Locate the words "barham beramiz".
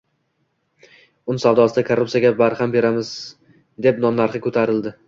2.43-3.13